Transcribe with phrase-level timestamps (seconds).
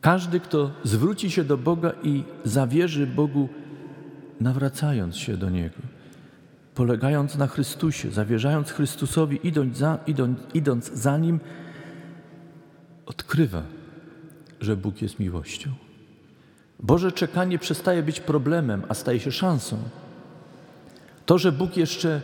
[0.00, 3.48] Każdy, kto zwróci się do Boga i zawierzy Bogu,
[4.40, 5.76] nawracając się do Niego,
[6.74, 11.40] polegając na Chrystusie, zawierzając Chrystusowi, idąc za, idąc, idąc za Nim,
[13.06, 13.62] odkrywa,
[14.60, 15.70] że Bóg jest miłością.
[16.80, 19.78] Boże czekanie przestaje być problemem, a staje się szansą.
[21.26, 22.20] To, że Bóg jeszcze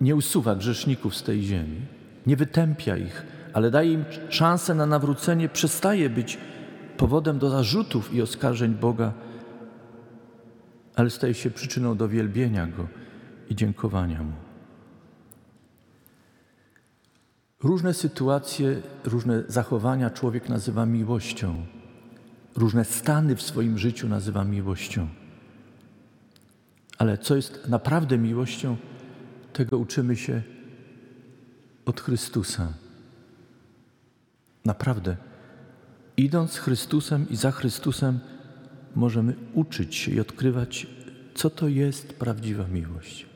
[0.00, 1.80] nie usuwa grzeszników z tej ziemi,
[2.26, 3.26] nie wytępia ich,
[3.58, 6.38] ale daje im szansę na nawrócenie, przestaje być
[6.96, 9.12] powodem do zarzutów i oskarżeń Boga,
[10.96, 12.88] ale staje się przyczyną do wielbienia Go
[13.50, 14.32] i dziękowania Mu.
[17.62, 21.66] Różne sytuacje, różne zachowania człowiek nazywa miłością,
[22.56, 25.08] różne stany w swoim życiu nazywa miłością.
[26.98, 28.76] Ale co jest naprawdę miłością,
[29.52, 30.42] tego uczymy się
[31.86, 32.72] od Chrystusa.
[34.68, 35.16] Naprawdę,
[36.16, 38.20] idąc z Chrystusem i za Chrystusem,
[38.94, 40.86] możemy uczyć się i odkrywać,
[41.34, 43.26] co to jest prawdziwa miłość.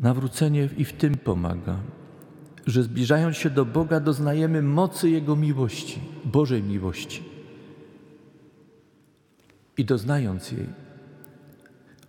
[0.00, 1.76] Nawrócenie i w tym pomaga,
[2.66, 7.22] że zbliżając się do Boga, doznajemy mocy Jego miłości, Bożej miłości.
[9.76, 10.66] I doznając jej,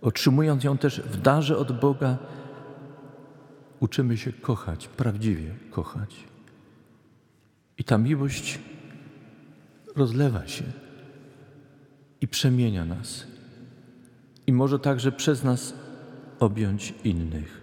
[0.00, 2.18] otrzymując ją też w darze od Boga,
[3.80, 6.29] uczymy się kochać, prawdziwie kochać.
[7.80, 8.58] I ta miłość
[9.96, 10.64] rozlewa się
[12.20, 13.26] i przemienia nas.
[14.46, 15.74] I może także przez nas
[16.40, 17.59] objąć innych.